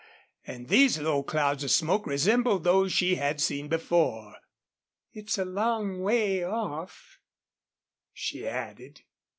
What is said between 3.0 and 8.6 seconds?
had seen before. "It's a long way off," she